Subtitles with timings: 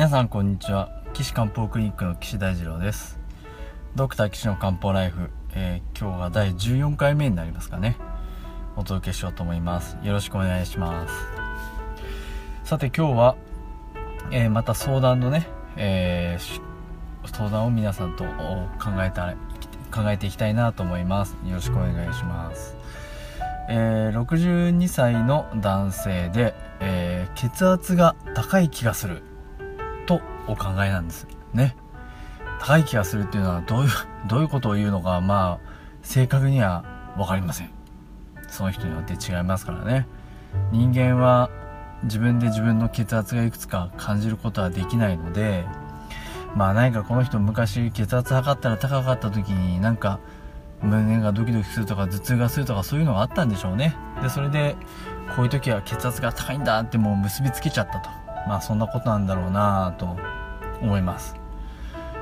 [0.00, 0.88] 皆さんこんにちは。
[1.12, 3.20] 岸漢方クリニックの岸大二郎です。
[3.96, 7.98] ドクター岸の漢方ライフ、えー、今日は第14回目になりますかね。
[8.76, 9.98] お届けしようと思います。
[10.02, 11.14] よろしくお願いします。
[12.64, 13.36] さて今日は、
[14.30, 15.46] えー、また相談のね、
[15.76, 18.30] えー、相談を皆さんと考
[19.00, 19.34] えた
[19.94, 21.36] 考えていきたいなと思います。
[21.44, 22.74] よろしくお願いします。
[23.68, 29.24] えー、62歳の男性で、えー、血圧が高い気がする。
[30.46, 31.76] お考えなんですね。
[32.60, 33.90] 高い気がするっていうのはどういう
[34.28, 35.68] どういうことを言うのかまあ
[36.02, 36.84] 正確には
[37.16, 37.70] 分かりません。
[38.48, 40.06] その人によって違いますからね。
[40.72, 41.50] 人間は
[42.04, 45.64] 自分で自分の血圧がいくつか感じることはできないので
[46.56, 50.18] まあ何かこの人昔血圧測ったら高かった時になんか
[50.82, 53.94] 胸がドキドキするとか頭痛がするとかそういうのがあったんでしょうね。
[54.22, 54.76] でそれで
[55.36, 58.19] こういう時は血圧が高いんだってもう結びつけちゃったと。
[58.46, 60.16] まあそんなことなんだろうなと
[60.80, 61.36] 思います。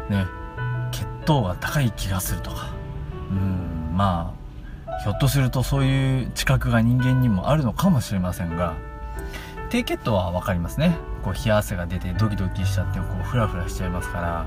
[0.09, 0.27] ね。
[0.91, 2.71] 血糖が高い気がするとか。
[3.31, 3.97] うん。
[3.97, 4.35] ま
[4.87, 8.75] あひょっとするとそういう知覚が人間にもあるのかもしれませんが。
[9.71, 10.97] 低血糖は分かりますね。
[11.23, 14.47] こう冷や汗が出てドキドキしちゃってこうフラフラしちゃいますから。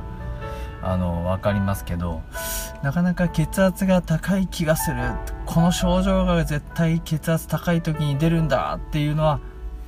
[0.84, 2.24] あの分かりますけど
[2.82, 4.98] なかなか血圧が高い気がする。
[5.46, 9.40] この症状が絶対血圧高い時に出るんだっていうのは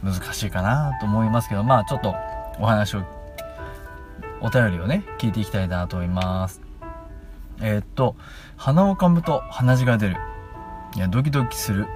[0.03, 2.15] 難しいかなと思いますけどまあちょっと
[2.59, 3.03] お話を
[4.41, 6.61] お便りをね聞いていきたいなと思います。
[7.61, 8.15] えー、っと
[8.57, 10.17] 鼻をかむと鼻血が出る。
[10.95, 11.87] いやドキドキする。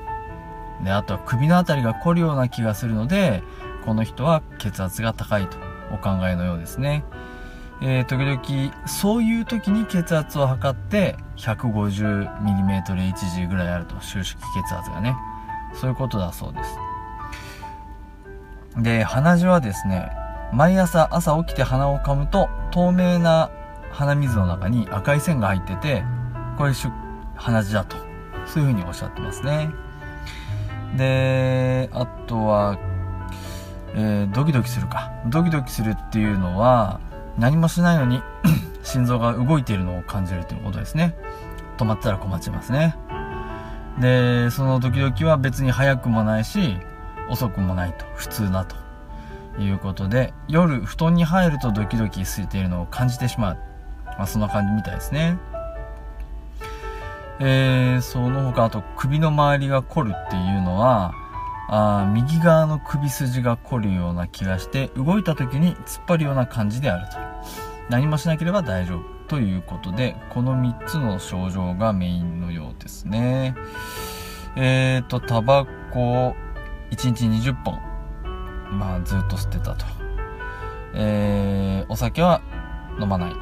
[0.84, 3.42] であとは首の辺りが凝るような気がするので
[3.84, 5.58] この人は血圧が高いと
[5.92, 7.04] お考えのようですね。
[7.82, 8.42] えー、時々
[8.88, 15.16] そういう時に血圧を測って 150mmHg ぐらいあると収縮血圧がね。
[15.74, 16.87] そういうことだそうです。
[18.78, 20.12] で鼻血はですね
[20.54, 23.50] 毎朝朝起きて鼻をかむと透明な
[23.92, 26.04] 鼻水の中に赤い線が入ってて
[26.58, 26.74] これ
[27.36, 28.08] 鼻血だと。
[28.48, 29.70] そういうふうにおっしゃってますね。
[30.96, 32.80] であとは、
[33.94, 35.12] えー、ドキドキするか。
[35.28, 37.00] ドキドキするっていうのは
[37.38, 38.22] 何もしないのに
[38.84, 41.16] 心臓が動いているのを感じるということですね。
[41.78, 42.96] 止まったら困っちゃいますね。
[44.00, 46.78] でそのドキドキは別に早くもないし
[47.30, 48.76] 遅くもないと普通だと
[49.60, 53.58] いうことで夜布団に入るとドキドキしているのを感じてしまう、
[54.06, 55.38] まあ、そんな感じみたいですね。
[57.40, 61.14] えー、その他あと首の周りが凝るっていうのは
[61.70, 67.18] あ右側の首筋が凝るような気がして動いた時に突っ張るような感じであると。
[67.90, 73.56] 何もしなければ大丈夫ということでこの3つの症状がメインのようですね。
[74.56, 76.36] えーとタバコ
[76.92, 77.80] 1日20本。
[78.72, 79.86] まあずっと吸ってたと。
[80.94, 82.42] えー、お酒は
[83.00, 83.36] 飲まない。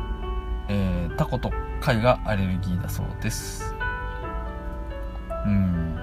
[0.68, 3.76] えー、タコと貝がアレルギーだそうです。
[5.46, 6.00] うん。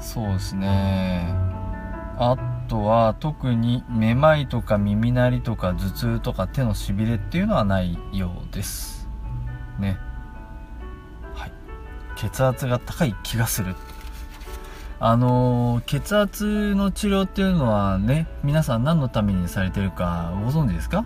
[0.00, 1.34] そうですね。
[2.16, 2.36] あ
[2.68, 9.08] とは特にめまいとか耳鳴りとか頭痛とか手のしびれっていうのはないようです。
[9.78, 9.98] ね。
[11.34, 11.52] はい。
[12.16, 13.74] 血圧が高い気がする。
[15.00, 21.04] あの、血圧の治療っていうのはね皆さん何のためにされてるかご存知ですか？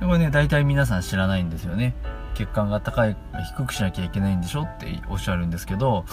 [0.00, 1.94] これね大体皆さん知らないんですよね。
[2.34, 3.16] 血管が高い
[3.56, 4.62] 低くしなきゃいけないんでしょ？
[4.62, 6.04] っておっしゃるんですけど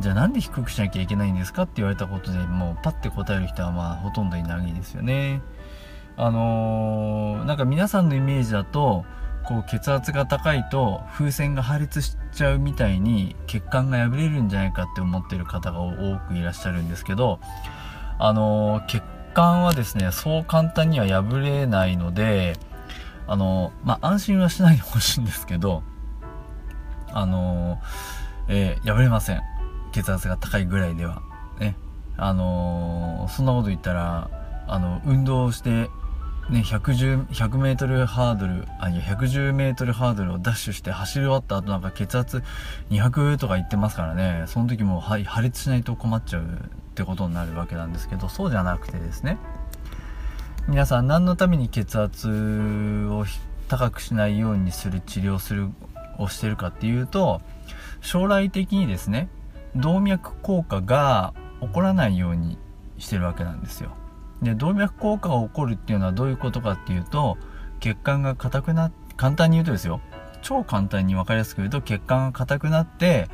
[0.00, 1.62] じゃあなんで低くしなきゃいけないんですか？
[1.62, 5.40] って言われたことでもうパッて答える人はまあほとんどいないですよね。
[6.16, 9.04] あのー、なんか皆さんのイメージだと
[9.44, 17.40] こう血圧が高いと風船が破裂してちゃうみたいに血管が破れるんじゃないかって思ってる方が多くいらっしゃるんですけど
[18.18, 19.02] あの血
[19.34, 22.56] 管はですねそう簡単には破れないので
[23.26, 25.82] あのまあ安心はしないでほしいんですけど
[27.12, 27.78] あの
[28.48, 29.42] えー、破れません。
[29.92, 31.22] 血圧が高いぐらいでは。
[31.58, 31.76] ね。
[32.16, 34.30] あのそんなこと言ったら
[34.66, 35.90] あの運動して
[36.50, 42.44] ね、110、100メートルハードル、あ、いや、110メートルハードルをダッシュして走り終わった後なんか血圧
[42.90, 46.46] 200とか言ってますからね、その時も、はい、破裂しないと困っちゃうっ
[46.94, 49.38] てことになるわけなんですけど、そうじゃなくてですね、
[50.68, 52.28] 皆さん何のために血圧
[53.10, 53.24] を
[53.66, 55.70] 高くしないようにする治療する、
[56.18, 57.40] をしてるかっていうと、
[58.00, 59.28] 将来的にですね、
[59.74, 62.56] 動脈硬化が起こらないように
[62.98, 63.96] してるわけなんですよ。
[64.42, 67.38] で動脈硬化が起こるっていうのはどういうことかっていうと
[67.80, 70.00] 血管が硬くな簡単に言うとですよ。
[70.42, 73.28] 超簡単に分かりやすく言うと血管が硬くなって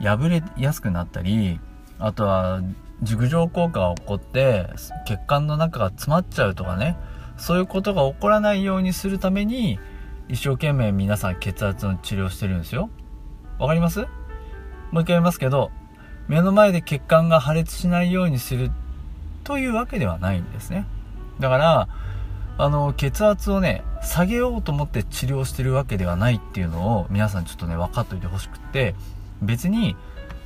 [0.00, 1.60] 破れやすくなったり
[1.98, 2.62] あとは
[3.02, 4.68] 熟女効果が起こって
[5.06, 6.96] 血管の中が詰まっちゃうとかね。
[7.36, 9.80] そういうことが起こらないようにするために
[10.28, 12.90] 一生懸命皆さん血圧の治療してるんですよ。
[13.58, 14.00] わかります？
[14.92, 15.72] もう一回言いますけど
[16.28, 18.70] 目の前で血管が破裂しないようにする
[19.44, 20.86] というわけではないんですね。
[21.38, 21.88] だから
[22.56, 28.94] あの血圧をね下げようと思って治療してるわけではないっていうのを皆さんちょっとね分かっといてほしくって
[29.42, 29.96] 別に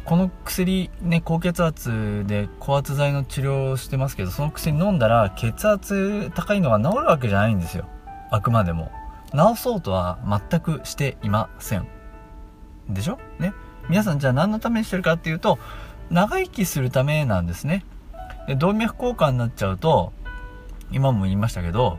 [0.05, 7.87] この薬ね高血圧で高圧剤の治療をしてますけどその薬飲んだら血圧高いのが治るわけじゃないんですよ。
[8.31, 8.91] あくまでも。
[9.33, 11.87] 治そうとは全くしていません。
[12.89, 13.19] でしょ？
[13.39, 13.53] ね？
[13.91, 15.59] 皆さんじゃあ何のためにしてるかっていうと
[16.09, 17.85] 長生きするためなんですね。
[18.49, 20.12] で動脈硬化になっちゃうと
[20.91, 21.99] 今も言いましたけど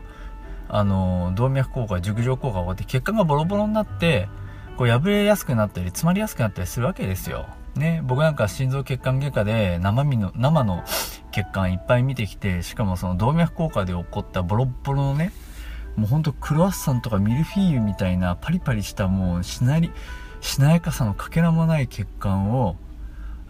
[0.68, 4.28] あの動脈硬化熟女硬化が起こって血管がボロボロになって
[4.76, 7.46] こう破れやすくなったり詰まりやすくなったりするわけですよ。
[7.76, 10.82] ね、僕なんか心臓血管外科で生身の生の
[11.30, 15.32] 血管いっぱい見てきてしかもその動脈硬化で起こったボロボロのね
[15.94, 19.92] もうほんとクロワッサンとかミルフィーユみたいなパリパリしたもうしなり
[20.40, 22.76] しなやかさのかけらもない血管を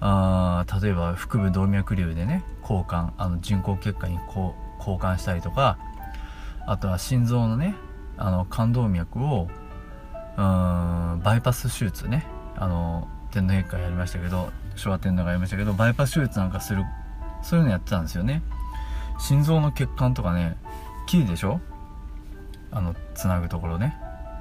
[0.01, 5.79] あ例えば腹部動脈瘤でね交換あの人工血管にこう交換したりとか
[6.67, 7.75] あとは心臓のね
[8.17, 9.49] あの冠動脈を
[10.39, 12.27] うんバイパス手術ね
[12.57, 16.85] あの天皇陛下やりましたけど昭和天皇がやりましたけどバイパス手術なんかする
[17.43, 18.43] そういうのやってたんですよね。
[19.19, 20.57] 心臓の血管とかね
[21.07, 21.61] 切るでしょ？
[22.71, 23.97] あのつなぐところね。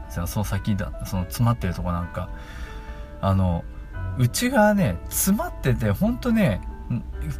[0.09, 2.29] その先だその詰まってるとこなんか。
[3.21, 3.65] あの
[4.17, 6.61] 内側ね詰まっててほんとね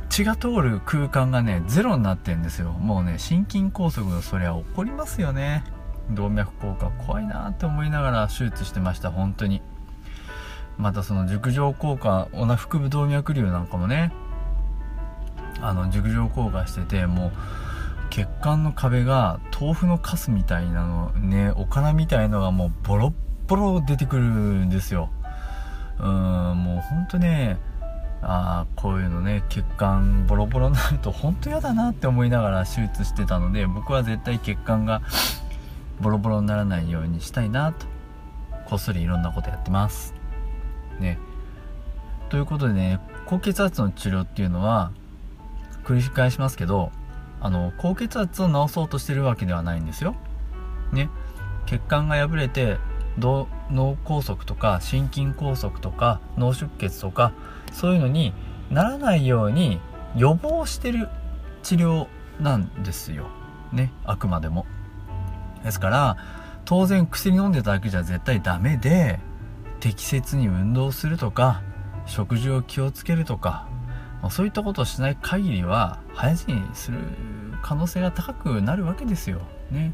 [0.09, 2.71] 血が通る空間がねゼロになってんですよ。
[2.71, 5.63] もうね心筋梗塞がそりゃ起こりますよね。
[6.11, 9.61] 動脈硬化怖いなって思いながら手術してました本当に。
[10.77, 14.13] またその熟女効果オナ腹部動脈瘤なんかもね
[15.61, 17.31] あの熟女効果しててもう
[18.09, 23.13] 血管の壁が豆腐のカスみたいなのねおからみたいのがもうボロッ
[23.47, 25.09] ボロ出てくるんですよ。
[25.99, 27.57] うんもうほんとね
[28.21, 35.01] ああこういうのね血管ボロボロになると本当嫌だなって思いながら手術してたので僕は絶対血管が
[36.01, 37.85] ボロボロにならないようにしたいなと。
[38.65, 40.13] こっそりいろんなことやってます。
[40.99, 41.17] ね。
[42.29, 44.91] ということでね高血圧の治療っていうのは
[45.83, 46.91] 繰り返しますけど
[47.41, 50.15] あの高血圧を治そうとしてるわけではないんですよ。
[50.91, 51.09] ね。
[51.65, 52.77] 血管が破れて
[53.19, 53.47] 脳
[54.05, 57.33] 梗塞とか心筋梗塞とか脳出血とか
[57.71, 58.33] そういうのに
[58.71, 59.79] ならないように
[60.15, 61.09] 予防してる
[61.63, 62.07] 治療
[62.39, 63.27] なんですよ
[63.71, 64.65] ねあくまでも
[65.63, 66.17] ですから
[66.65, 69.19] 当然薬飲んでただけじゃ絶対ダメで
[69.79, 71.61] 適切に運動するとか
[72.05, 73.67] 食事を気をつけるとか
[74.29, 76.99] そういったことをしない限りは早死にする
[77.61, 79.39] 可能性が高くなるわけですよ。
[79.71, 79.93] ね。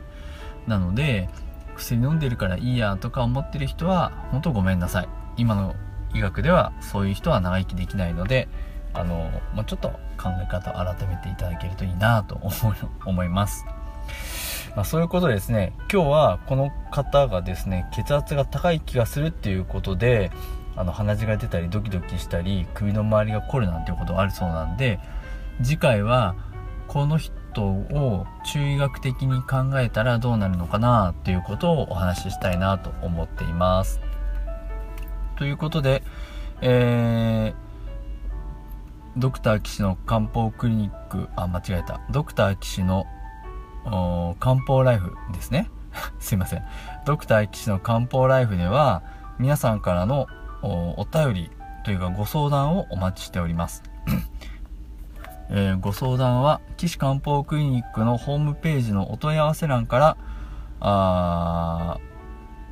[0.67, 1.29] なので
[1.75, 5.09] 薬飲んでるからいいやとか思ってる人は本当ごめんなさい。
[5.37, 5.75] 今の
[6.13, 8.47] 医学ではそういう人は長生きできないので
[8.93, 12.39] あのもうちょっと考え方を改めていただけるといいなと
[13.05, 13.65] 思います。
[14.75, 20.31] まあ、そういうことでですね今日はこの方がですね血圧が高い気がするっていうことで
[20.75, 24.99] あの鼻血が出たりドキドキしたり首の周りが凝るなんていうことがあるそうなんで
[25.63, 26.35] 次回は
[26.95, 33.99] この人を中医学的に考えたらどうなるのかなっていうことをお話ししたいなと思っています。
[35.37, 36.03] ということで、
[36.61, 41.99] えー、ドクター岸の漢方クリニック、あ、間違えた。
[42.11, 43.05] ドクター岸の
[44.39, 45.69] 漢方ライフですね。
[46.19, 46.63] すいません。
[47.05, 49.03] ドクター岸の漢方ライフでは、
[49.37, 50.27] 皆さんからの
[50.63, 51.51] お便り
[51.83, 53.83] というかご相談をお待ちしております。
[55.49, 60.17] えー、ご相談は、岸漢方クリニックのホームページのお問い合わせ欄から、
[60.79, 61.99] あ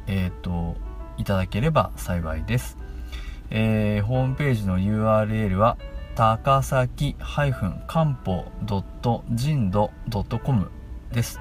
[0.07, 0.75] えっ、ー、と、
[1.17, 2.77] いただければ幸いです。
[3.49, 5.77] えー、ホームページの URL は、
[6.15, 7.51] 高崎漢
[8.13, 8.45] 方
[9.31, 9.89] 人度
[10.43, 10.69] .com
[11.11, 11.39] です。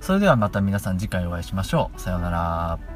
[0.01, 2.01] それではまた皆さん次回お会いしましょう。
[2.01, 2.90] さようなら。